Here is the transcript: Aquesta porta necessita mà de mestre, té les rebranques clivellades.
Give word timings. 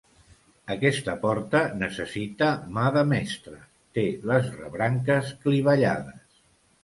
Aquesta 0.75 1.13
porta 1.25 1.59
necessita 1.81 2.47
mà 2.77 2.85
de 2.95 3.03
mestre, 3.11 3.59
té 3.99 4.05
les 4.31 4.49
rebranques 4.61 5.33
clivellades. 5.45 6.41